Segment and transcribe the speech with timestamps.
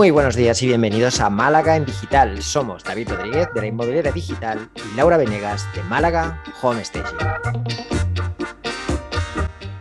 [0.00, 2.40] Muy buenos días y bienvenidos a Málaga en Digital.
[2.40, 7.18] Somos David Rodríguez de la Inmobiliaria Digital y Laura Venegas de Málaga Home Station.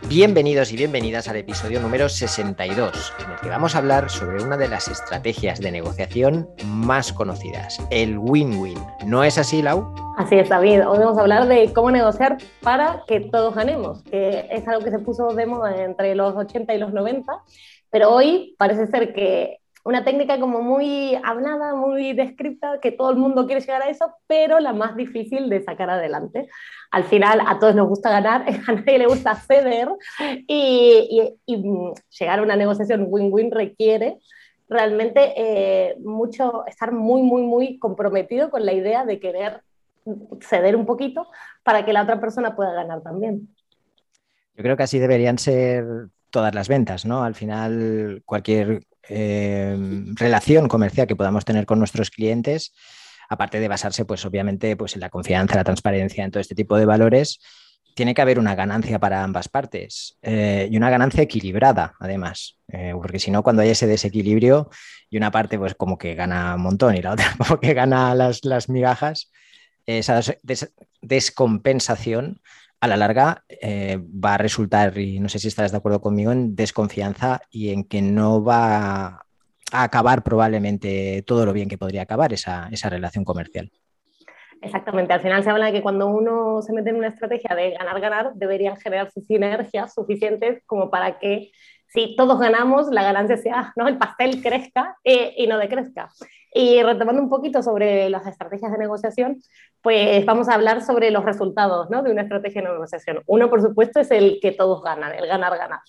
[0.09, 4.57] Bienvenidos y bienvenidas al episodio número 62, en el que vamos a hablar sobre una
[4.57, 8.77] de las estrategias de negociación más conocidas, el win-win.
[9.05, 9.95] ¿No es así, Lau?
[10.17, 10.85] Así es, David.
[10.85, 14.91] Hoy vamos a hablar de cómo negociar para que todos ganemos, que es algo que
[14.91, 17.41] se puso de moda entre los 80 y los 90,
[17.89, 19.58] pero hoy parece ser que
[19.89, 24.13] una técnica como muy hablada, muy descrita, que todo el mundo quiere llegar a eso,
[24.27, 26.47] pero la más difícil de sacar adelante.
[26.91, 29.89] Al final a todos nos gusta ganar, a nadie le gusta ceder
[30.47, 31.35] y,
[32.19, 34.19] llegar a una negociación win-win requiere
[34.69, 39.63] realmente eh, mucho, estar muy, muy, muy comprometido con la idea de querer
[40.41, 41.25] ceder un poquito
[41.63, 43.49] para que la otra persona pueda ganar también.
[44.53, 45.83] Yo creo que así deberían ser
[46.29, 47.23] todas las ventas, ¿no?
[47.23, 52.73] Al final, cualquier Em, relación comercial que podamos tener con nuestros clientes,
[53.27, 56.77] aparte de basarse, pues obviamente, pues en la confianza, la transparencia, en todo este tipo
[56.77, 57.39] de valores,
[57.95, 62.93] tiene que haber una ganancia para ambas partes eh, y una ganancia equilibrada, además, eh,
[62.95, 64.69] porque si no, cuando hay ese desequilibrio
[65.09, 68.13] y una parte, pues como que gana un montón y la otra como que gana
[68.13, 69.31] las, las migajas,
[69.87, 70.21] esa
[71.01, 72.41] descompensación
[72.81, 76.31] a la larga eh, va a resultar, y no sé si estarás de acuerdo conmigo,
[76.31, 79.25] en desconfianza y en que no va
[79.71, 83.71] a acabar probablemente todo lo bien que podría acabar esa, esa relación comercial.
[84.61, 87.71] Exactamente, al final se habla de que cuando uno se mete en una estrategia de
[87.71, 91.51] ganar-ganar, deberían generarse sinergias suficientes como para que
[91.87, 93.87] si todos ganamos, la ganancia sea, ¿no?
[93.87, 96.09] el pastel crezca eh, y no decrezca.
[96.53, 99.41] Y retomando un poquito sobre las estrategias de negociación,
[99.81, 102.01] pues vamos a hablar sobre los resultados ¿no?
[102.01, 103.21] de una estrategia de negociación.
[103.27, 105.79] Uno, por supuesto, es el que todos ganan, el ganar-ganar.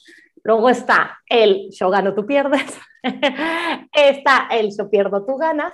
[0.42, 2.78] Luego está el yo gano, tú pierdes.
[3.92, 5.72] está el yo pierdo, tú ganas.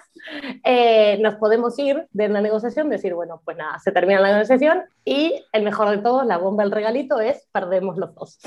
[0.65, 4.85] Eh, nos podemos ir de una negociación, decir, bueno, pues nada, se termina la negociación
[5.05, 8.39] y el mejor de todos, la bomba, el regalito es perdemos los dos.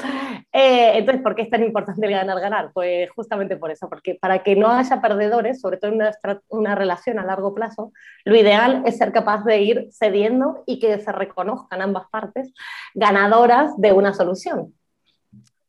[0.51, 2.71] Eh, entonces, ¿por qué es tan importante el ganar-ganar?
[2.73, 6.11] Pues justamente por eso, porque para que no haya perdedores, sobre todo en una,
[6.49, 7.91] una relación a largo plazo,
[8.25, 12.53] lo ideal es ser capaz de ir cediendo y que se reconozcan ambas partes
[12.93, 14.73] ganadoras de una solución.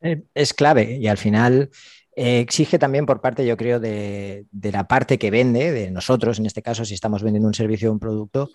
[0.03, 1.71] Eh, es clave y al final
[2.17, 6.47] eh, exige también por parte, yo creo, de, la parte que vende, de nosotros, en
[6.47, 8.51] este caso, si estamos vendiendo un servicio o un producto,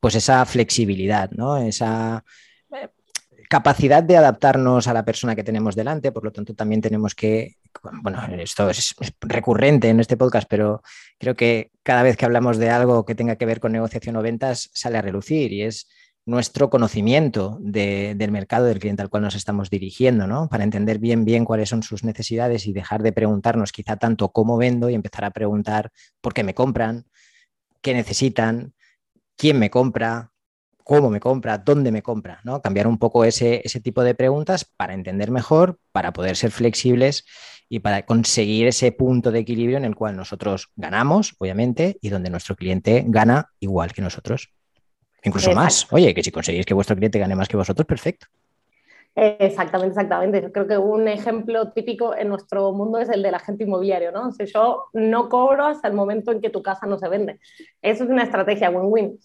[0.00, 1.56] pues esa flexibilidad, ¿no?
[1.58, 2.24] Esa
[2.72, 2.88] eh,
[3.48, 7.56] capacidad de adaptarnos a la persona que tenemos delante, por lo tanto también tenemos que,
[8.02, 10.82] bueno, esto es recurrente en este podcast, pero
[11.18, 14.22] creo que cada vez que hablamos de algo que tenga que ver con negociación o
[14.22, 15.88] ventas sale a relucir y es
[16.26, 20.48] nuestro conocimiento del mercado del cliente al cual nos estamos dirigiendo, ¿no?
[20.48, 24.56] Para entender bien, bien cuáles son sus necesidades y dejar de preguntarnos quizá tanto cómo
[24.56, 25.92] vendo y empezar a preguntar
[26.22, 27.04] por qué me compran,
[27.82, 28.72] qué necesitan,
[29.36, 30.32] quién me compra,
[30.82, 32.62] cómo me compra, dónde me compra, ¿no?
[32.62, 37.26] Cambiar un poco ese, ese tipo de preguntas para entender mejor, para poder ser flexibles
[37.68, 42.30] y para conseguir ese punto de equilibrio en el cual nosotros ganamos, obviamente, y donde
[42.30, 44.54] nuestro cliente gana igual que nosotros.
[45.24, 45.90] Incluso más.
[45.92, 48.26] Oye, que si conseguís que vuestro cliente gane más que vosotros, perfecto.
[49.16, 50.42] Exactamente, exactamente.
[50.42, 54.32] Yo creo que un ejemplo típico en nuestro mundo es el del agente inmobiliario, ¿no?
[54.32, 57.38] Si yo no cobro hasta el momento en que tu casa no se vende.
[57.80, 59.18] Eso es una estrategia win-win.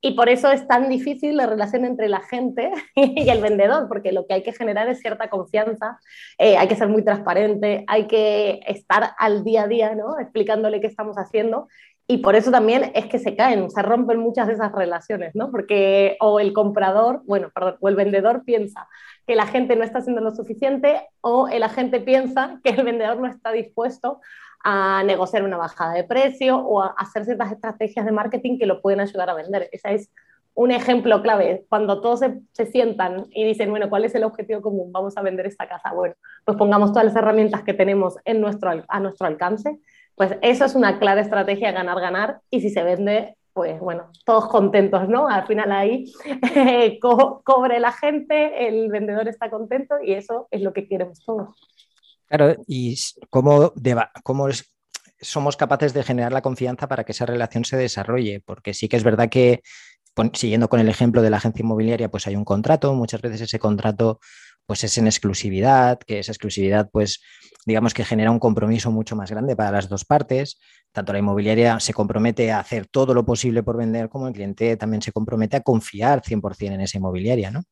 [0.00, 4.12] Y por eso es tan difícil la relación entre la gente y el vendedor, porque
[4.12, 5.98] lo que hay que generar es cierta confianza,
[6.38, 10.18] eh, hay que ser muy transparente, hay que estar al día a día, ¿no?
[10.18, 11.68] Explicándole qué estamos haciendo
[12.06, 15.50] y por eso también es que se caen, se rompen muchas de esas relaciones, ¿no?
[15.50, 18.88] Porque o el comprador, bueno, perdón, o el vendedor piensa
[19.26, 23.18] que la gente no está haciendo lo suficiente o el agente piensa que el vendedor
[23.18, 24.20] no está dispuesto
[24.62, 28.82] a negociar una bajada de precio o a hacer ciertas estrategias de marketing que lo
[28.82, 29.70] pueden ayudar a vender.
[29.72, 30.10] Ese es
[30.52, 31.64] un ejemplo clave.
[31.70, 34.92] Cuando todos se, se, sientan y dicen, bueno, ¿cuál es el objetivo común?
[34.92, 35.92] Vamos a vender esta casa.
[35.94, 36.14] Bueno,
[36.44, 39.80] pues pongamos todas las herramientas que tenemos en nuestro, a nuestro alcance
[40.14, 45.08] pues eso es una clara estrategia ganar-ganar y si se vende, pues bueno, todos contentos,
[45.08, 45.28] ¿no?
[45.28, 46.12] Al final ahí
[47.00, 51.48] cobre la gente, el vendedor está contento y eso es lo que queremos todos.
[52.26, 52.96] Claro, y
[53.30, 53.72] cómo,
[54.22, 54.48] cómo
[55.20, 58.96] somos capaces de generar la confianza para que esa relación se desarrolle, porque sí que
[58.96, 59.62] es verdad que,
[60.32, 63.58] siguiendo con el ejemplo de la agencia inmobiliaria, pues hay un contrato, muchas veces ese
[63.58, 64.20] contrato
[64.66, 67.20] pues es en exclusividad, que esa exclusividad pues
[67.66, 70.58] digamos que genera un compromiso mucho más grande para las dos partes.
[70.92, 74.76] Tanto la inmobiliaria se compromete a hacer todo lo posible por vender, como el cliente
[74.76, 77.62] también se compromete a confiar 100% en esa inmobiliaria, ¿no?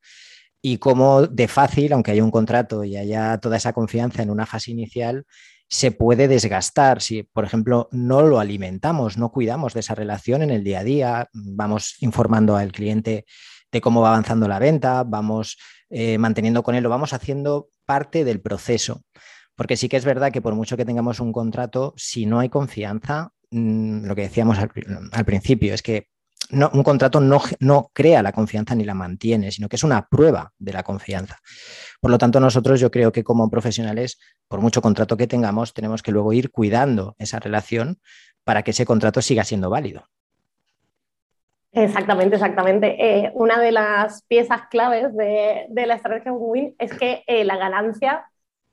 [0.62, 4.46] Y como de fácil, aunque haya un contrato y haya toda esa confianza en una
[4.46, 5.24] fase inicial,
[5.68, 10.50] se puede desgastar si, por ejemplo, no lo alimentamos, no cuidamos de esa relación en
[10.50, 13.24] el día a día, vamos informando al cliente
[13.72, 15.58] de cómo va avanzando la venta, vamos
[15.88, 19.02] eh, manteniendo con él, lo vamos haciendo parte del proceso.
[19.56, 22.48] Porque sí que es verdad que por mucho que tengamos un contrato, si no hay
[22.48, 26.08] confianza, mm, lo que decíamos al, principio es que
[26.50, 30.52] un contrato no, no, crea la confianza ni la mantiene, sino que es una prueba
[30.58, 31.38] de la confianza.
[32.00, 36.02] Por lo tanto, nosotros yo creo que como profesionales, por mucho contrato que tengamos, tenemos
[36.02, 38.00] que luego ir cuidando esa relación
[38.44, 40.08] para que ese contrato siga siendo válido.
[41.72, 42.96] Exactamente, exactamente.
[42.98, 48.26] Eh, una de las piezas claves de, la estrategia win es que eh, la ganancia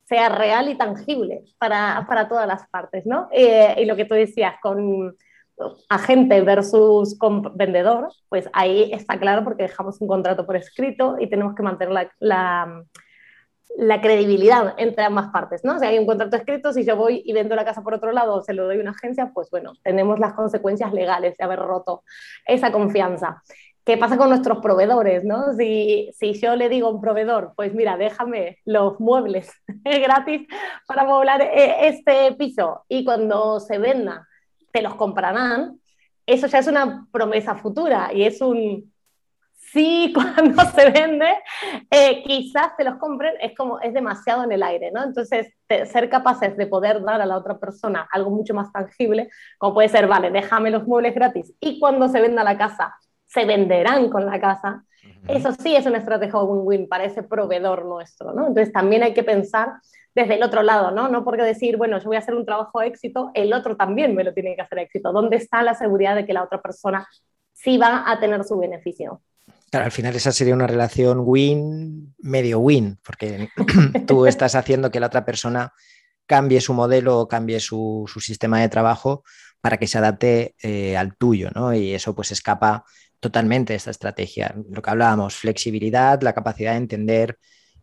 [0.03, 3.29] sea real y tangible para, todas las partes, ¿no?
[3.31, 5.15] Eh, y lo que tú decías con
[5.89, 7.17] agente versus
[7.53, 12.09] vendedor, pues ahí está claro porque dejamos un contrato por escrito y tenemos que mantener
[12.19, 12.83] la,
[14.01, 15.79] credibilidad entre ambas partes, ¿no?
[15.79, 18.35] Si hay un contrato escrito, si yo voy y vendo la casa por otro lado
[18.35, 21.59] o se lo doy a una agencia, pues bueno, tenemos las consecuencias legales de haber
[21.59, 22.03] roto
[22.45, 23.41] esa confianza.
[23.85, 25.23] ¿Qué pasa con nuestros proveedores?
[25.23, 25.53] ¿no?
[25.53, 29.51] Si, si, yo le digo a un proveedor, pues mira, déjame los muebles
[29.83, 30.47] gratis
[30.85, 34.27] para moblar eh, este piso y cuando se venda
[34.71, 35.79] te los comprarán,
[36.25, 38.93] eso ya es una promesa futura y es un
[39.71, 41.27] sí cuando se vende,
[41.89, 45.03] eh, quizás te los compren, es como, es demasiado en el aire, ¿no?
[45.03, 49.73] Entonces, ser capaces de poder dar a la otra persona algo mucho más tangible, como
[49.73, 52.95] puede ser, vale, déjame los muebles gratis y cuando se venda la casa,
[53.25, 54.83] se venderán con la casa,
[55.27, 58.47] eso sí es una estrategia win-win para ese proveedor nuestro, ¿no?
[58.47, 59.73] Entonces, también hay que pensar
[60.15, 61.07] desde el otro lado, ¿no?
[61.07, 64.15] No porque decir, bueno, yo voy a hacer un trabajo de éxito, el otro también
[64.15, 65.11] me lo tiene que hacer éxito.
[65.11, 67.07] ¿Dónde está la seguridad de que la otra persona
[67.53, 69.21] sí va a tener su beneficio?
[69.71, 73.49] Claro, al final esa sería una relación win, medio win, porque
[74.07, 75.73] tú estás haciendo que la otra persona
[76.25, 79.23] cambie su modelo o cambie su, sistema de trabajo
[79.61, 81.73] para que se adapte eh, al tuyo, ¿no?
[81.73, 82.83] Y eso pues escapa
[83.19, 84.55] totalmente de esta estrategia.
[84.69, 87.37] Lo que hablábamos, flexibilidad, la capacidad de entender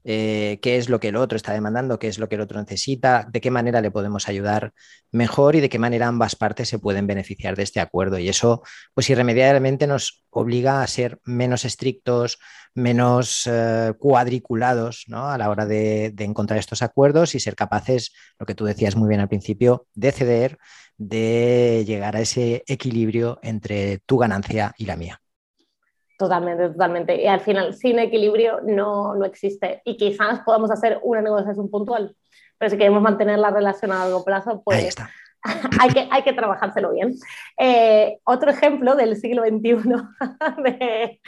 [0.08, 2.60] eh, qué es lo que el otro está demandando, qué es lo que el otro
[2.60, 4.72] necesita, de qué manera le podemos ayudar
[5.10, 8.16] mejor y de qué manera ambas partes se pueden beneficiar de este acuerdo.
[8.20, 8.62] Y eso,
[8.94, 12.38] pues irremediablemente nos obliga a ser menos estrictos,
[12.72, 15.28] menos eh, cuadriculados ¿no?
[15.28, 18.94] a la hora de, de encontrar estos acuerdos y ser capaces, lo que tú decías
[18.94, 20.58] muy bien al principio, de ceder,
[20.98, 25.20] de llegar a ese equilibrio entre tu ganancia y la mía.
[26.16, 27.22] Totalmente, totalmente.
[27.22, 29.82] Y al final, sin equilibrio no, no existe.
[29.84, 32.16] Y quizás podamos hacer una negociación puntual,
[32.58, 35.10] pero si queremos mantener la relación a largo plazo, pues Ahí está.
[35.80, 37.14] hay, que, hay que trabajárselo bien.
[37.58, 39.76] Eh, otro ejemplo del siglo XXI
[40.62, 41.20] de,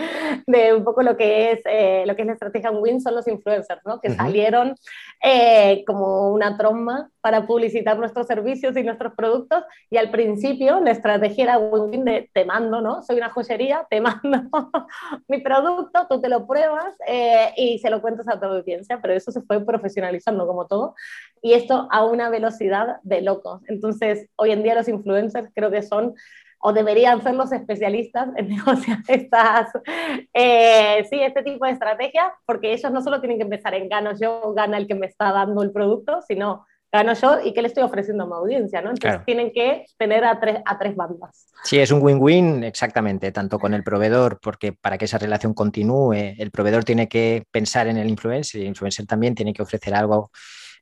[0.46, 3.26] de, un poco lo que es, eh, lo que es la estrategia Win son los
[3.28, 4.00] influencers, ¿no?
[4.00, 4.74] que salieron
[5.22, 10.92] eh, como una tromba para publicitar nuestros servicios y nuestros productos y al principio la
[10.92, 13.02] estrategia era win-win de te mando, ¿no?
[13.02, 14.48] Soy una joyería, te mando
[15.28, 16.94] mi producto, tú te lo pruebas
[17.56, 20.94] y se lo cuentas a tu audiencia, pero eso se fue profesionalizando como todo
[21.42, 23.62] y esto a una velocidad de locos.
[23.68, 26.14] Entonces, hoy en día los influencers creo que son
[26.60, 29.70] o deberían ser los especialistas en negociar estas,
[30.34, 34.12] eh, sí, este tipo de estrategias, porque ellos no solo tienen que empezar en gano
[34.20, 37.68] yo, gana el que me está dando el producto, sino gano yo y qué le
[37.68, 38.90] estoy ofreciendo a mi audiencia, ¿no?
[38.90, 41.52] Entonces tienen que tener a tres, a tres bandas.
[41.62, 46.34] Sí, es un win-win exactamente, tanto con el proveedor, porque para que esa relación continúe,
[46.38, 49.94] el proveedor tiene que pensar en el influencer y el influencer también tiene que ofrecer
[49.94, 50.30] algo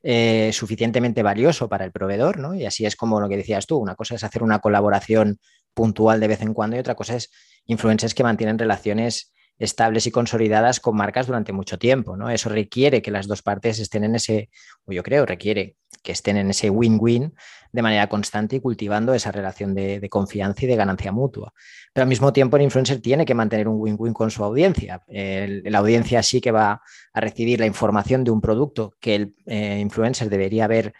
[0.03, 2.55] eh, suficientemente valioso para el proveedor, ¿no?
[2.55, 5.39] Y así es como lo que decías tú, una cosa es hacer una colaboración
[5.73, 7.29] puntual de vez en cuando y otra cosa es
[7.65, 12.29] influencers que mantienen relaciones estables y consolidadas con marcas durante mucho tiempo, ¿no?
[12.29, 14.49] Eso requiere que las dos partes estén en ese,
[14.85, 17.33] o yo creo, requiere que estén en ese win-win
[17.71, 21.53] de manera constante y cultivando esa relación de, confianza y de ganancia mutua.
[21.93, 25.03] Pero al mismo tiempo el influencer tiene que mantener un win-win con su audiencia.
[25.07, 26.81] la audiencia sí que va
[27.13, 30.93] a recibir la información de un producto que el eh, influencer debería haber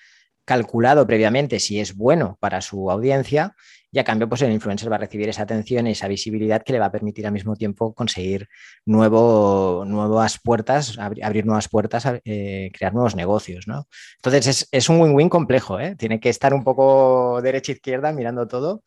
[0.45, 3.55] calculado previamente si es bueno para su audiencia
[3.91, 6.73] y a cambio pues el influencer va a recibir esa atención y esa visibilidad que
[6.73, 8.47] le va a permitir al mismo tiempo conseguir
[8.85, 13.67] nuevas puertas, abrir nuevas puertas, eh, crear nuevos negocios.
[13.67, 13.87] ¿no?
[14.17, 15.95] Entonces es, un win-win complejo, ¿eh?
[15.95, 18.83] tiene que estar un poco derecha-izquierda mirando todo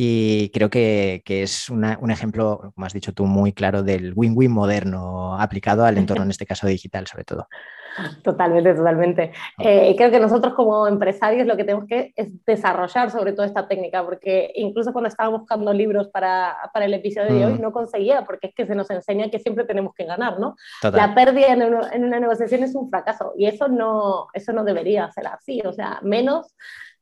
[0.00, 5.36] y creo que, es un ejemplo, como has dicho tú, muy claro del win-win moderno
[5.40, 7.48] aplicado al entorno, en este caso digital sobre todo.
[8.22, 9.32] Totalmente, totalmente.
[9.58, 13.66] Eh, creo que nosotros como empresarios lo que tenemos que es desarrollar sobre todo esta
[13.66, 17.60] técnica, porque incluso cuando estaba buscando libros para, para el episodio de hoy mm.
[17.60, 20.54] no conseguía, porque es que se nos enseña que siempre tenemos que ganar, ¿no?
[20.92, 25.10] La pérdida en, en, una negociación es un fracaso y eso no, eso no debería
[25.10, 26.54] ser así, o sea, menos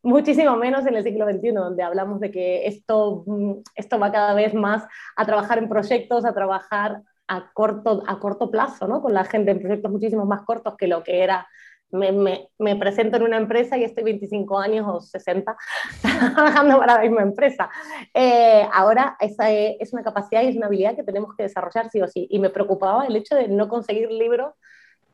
[0.06, 4.34] muchísimo menos en el siglo XXI, donde hablamos de que esto, mm, esto va cada
[4.34, 4.84] vez más
[5.16, 9.02] a trabajar en proyectos, a trabajar a corto, a corto plazo, ¿no?
[9.02, 11.46] Con la gente en proyectos muchísimo más cortos que lo que era
[11.90, 15.56] me, me, presento en una empresa y estoy 25 años o 60
[16.34, 17.70] trabajando para la misma empresa.
[18.12, 22.00] Eh, ahora esa es una capacidad y es una habilidad que tenemos que desarrollar sí
[22.00, 22.26] o sí.
[22.30, 24.54] Y me preocupaba el hecho de no conseguir libros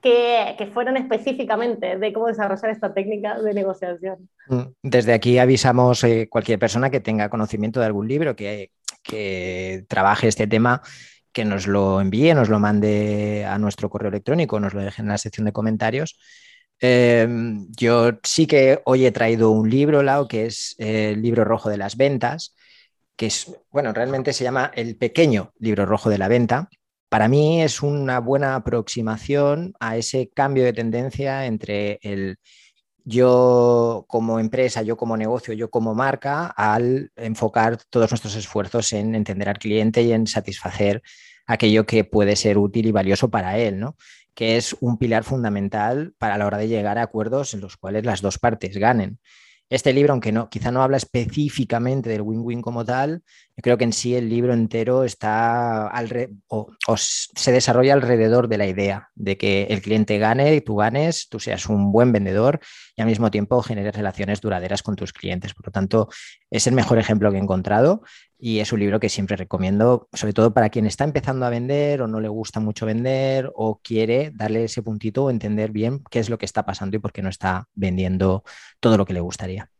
[0.02, 4.28] que, fueran específicamente de cómo desarrollar esta técnica de negociación.
[4.49, 8.71] Mm, desde aquí avisamos eh, cualquier persona que tenga conocimiento de algún libro que,
[9.88, 10.80] trabaje este tema
[11.32, 15.09] que nos lo envíe, nos lo mande a nuestro correo electrónico, nos lo deje en
[15.09, 16.18] la sección de comentarios.
[16.78, 21.68] Em, yo sí que hoy he traído un libro, Lau, que es el libro rojo
[21.68, 22.54] de las ventas,
[23.16, 26.68] que es, bueno, realmente se llama el pequeño libro rojo de la venta.
[27.12, 32.38] Para mí es una buena aproximación a ese cambio de tendencia entre el
[33.04, 39.14] yo como empresa, yo como negocio, yo como marca, al enfocar todos nuestros esfuerzos en
[39.14, 41.02] entender al cliente y en satisfacer
[41.47, 43.95] aquello que puede ser útil y valioso para él, ¿no?
[44.33, 48.07] que es un pilar fundamental para la hora de llegar a acuerdos en los cuales
[48.07, 49.19] las dos partes ganen.
[49.73, 53.23] Este libro, aunque no, quizá no habla específicamente del win-win como tal,
[53.57, 55.91] yo creo que en sí el libro entero está
[56.49, 61.41] o, se desarrolla alrededor de la idea de que el cliente gane, tú ganes, tú
[61.41, 62.61] seas un buen vendedor
[62.97, 65.55] y al mismo tiempo generes relaciones duraderas con tus clientes.
[65.55, 66.11] Por lo tanto,
[66.50, 68.02] es el mejor ejemplo que he encontrado
[68.44, 72.02] y es un libro que siempre recomiendo, sobre todo para quien está empezando a vender
[72.02, 76.18] o no le gusta mucho vender o quiere darle ese puntito o entender bien qué
[76.18, 78.42] es lo que está pasando y por qué no está vendiendo
[78.80, 79.70] todo lo que le gustaría.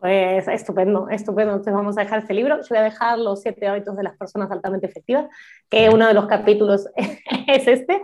[0.00, 1.52] Pues estupendo, estupendo.
[1.52, 2.56] Entonces vamos a dejar este libro.
[2.56, 5.26] Yo voy a dejar los siete hábitos de las personas altamente efectivas,
[5.68, 8.00] que uno de los capítulos es este,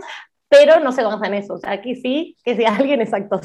[0.48, 1.54] pero no se basa en eso.
[1.54, 3.40] O sea, aquí sí, que si alguien, exacto,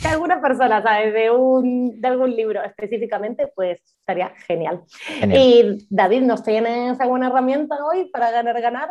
[0.00, 4.82] que alguna persona sabe de, un, de algún libro específicamente, pues estaría genial.
[5.22, 8.90] Y David, ¿nos tienes alguna herramienta hoy para ganar, ganar?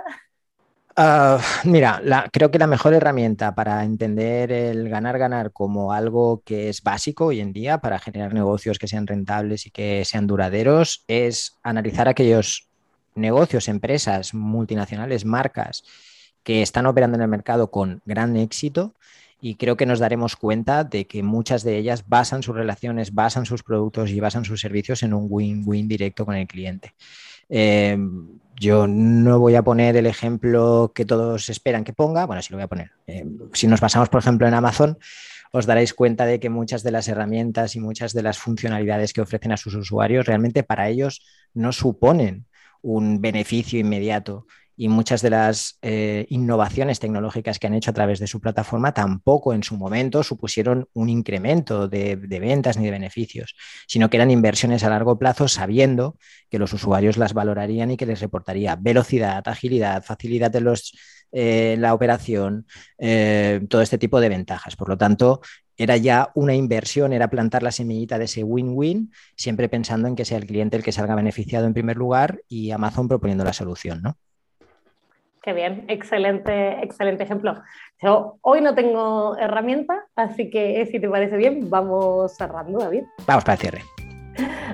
[0.97, 6.81] Ah, mira, creo que la mejor herramienta para entender el ganar-ganar como algo que es
[6.83, 11.59] básico hoy en día para generar negocios que sean rentables y que sean duraderos es
[11.63, 12.69] analizar aquellos
[13.13, 15.83] negocios, empresas, multinacionales, marcas
[16.45, 18.93] que están operando en el mercado con gran éxito
[19.41, 23.45] y creo que nos daremos cuenta de que muchas de ellas basan sus relaciones, basan
[23.45, 26.93] sus productos y basan sus servicios en un win-win directo con el cliente.
[27.49, 32.51] Em, yo no voy a poner el ejemplo que todos esperan que ponga, bueno, sí
[32.51, 32.91] lo voy a poner.
[33.07, 34.97] Em, si nos basamos, por ejemplo, en Amazon,
[35.51, 39.21] os daréis cuenta de que muchas de las herramientas y muchas de las funcionalidades que
[39.21, 41.21] ofrecen a sus usuarios realmente para ellos
[41.53, 42.45] no suponen
[42.81, 44.45] un beneficio inmediato
[44.77, 48.93] y muchas de las eh, innovaciones tecnológicas que han hecho a través de su plataforma
[48.93, 53.55] tampoco en su momento supusieron un incremento de, ventas ni de beneficios,
[53.87, 56.17] sino que eran inversiones a largo plazo sabiendo
[56.49, 60.93] que los usuarios las valorarían y que les reportaría velocidad, agilidad, facilidad de los,
[61.31, 62.65] eh, la operación,
[62.97, 64.75] eh, todo este tipo de ventajas.
[64.75, 65.41] Por lo tanto,
[65.77, 70.25] era ya una inversión, era plantar la semillita de ese win-win, siempre pensando en que
[70.25, 74.01] sea el cliente el que salga beneficiado en primer lugar y Amazon proponiendo la solución,
[74.01, 74.17] ¿no?
[75.45, 77.53] Qué bien, excelente, excelente ejemplo.
[78.01, 83.03] Yo hoy no tengo herramienta, así que si te parece bien, vamos cerrando, David.
[83.27, 83.81] Vamos para el cierre.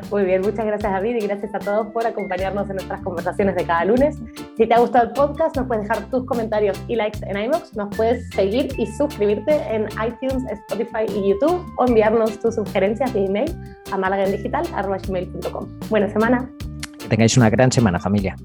[0.09, 3.65] Muy bien, muchas gracias David y gracias a todos por acompañarnos en nuestras conversaciones de
[3.65, 4.17] cada lunes.
[4.55, 7.75] Si te ha gustado el podcast, nos puedes dejar tus comentarios y likes en iVoox,
[7.75, 13.25] nos puedes seguir y suscribirte en iTunes, Spotify y YouTube o enviarnos tus sugerencias de
[13.25, 13.53] email
[13.91, 15.67] a malagendigital.com.
[15.89, 16.49] Buena semana.
[16.97, 18.37] Que tengáis una gran semana, familia.